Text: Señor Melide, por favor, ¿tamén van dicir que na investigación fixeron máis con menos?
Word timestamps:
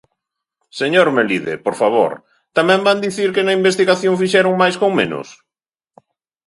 Señor 0.79 1.07
Melide, 1.17 1.53
por 1.65 1.75
favor, 1.81 2.11
¿tamén 2.57 2.81
van 2.87 3.03
dicir 3.05 3.29
que 3.35 3.45
na 3.45 3.57
investigación 3.59 4.19
fixeron 4.21 4.53
máis 4.61 4.75
con 4.81 4.91
menos? 4.99 5.27